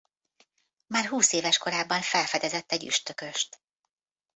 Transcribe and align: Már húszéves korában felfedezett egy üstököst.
Már 0.87 1.05
húszéves 1.07 1.57
korában 1.57 2.01
felfedezett 2.01 2.71
egy 2.71 2.85
üstököst. 2.85 3.61